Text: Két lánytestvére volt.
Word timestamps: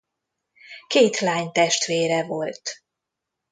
Két 0.87 1.19
lánytestvére 1.19 2.25
volt. 2.25 2.83